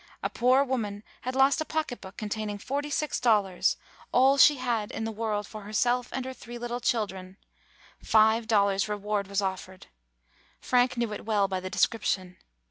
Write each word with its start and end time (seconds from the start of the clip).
A 0.23 0.31
poor 0.31 0.63
woman 0.63 1.03
had 1.21 1.35
lost 1.35 1.61
a 1.61 1.63
pocketbook 1.63 2.17
containing 2.17 2.57
forty 2.57 2.89
six 2.89 3.19
dollars, 3.19 3.77
all 4.11 4.35
she 4.39 4.55
had 4.55 4.89
in 4.89 5.03
the 5.03 5.11
world 5.11 5.45
for 5.45 5.61
herself 5.61 6.09
and 6.11 6.25
three 6.35 6.57
little 6.57 6.79
children. 6.79 7.37
Five 8.01 8.47
dollars 8.47 8.89
reward 8.89 9.27
was 9.27 9.43
offered. 9.43 9.85
Frank 10.59 10.97
knew 10.97 11.13
it 11.13 11.25
well 11.25 11.47
by 11.47 11.59
the 11.59 11.69
description. 11.69 12.37